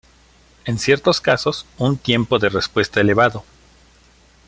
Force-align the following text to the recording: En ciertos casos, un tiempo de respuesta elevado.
En 0.65 0.79
ciertos 0.79 1.21
casos, 1.21 1.67
un 1.77 1.95
tiempo 1.95 2.39
de 2.39 2.49
respuesta 2.49 2.99
elevado. 2.99 3.43